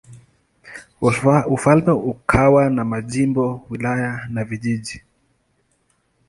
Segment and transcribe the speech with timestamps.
[1.51, 5.01] Ufalme ukawa na majimbo, wilaya na vijiji.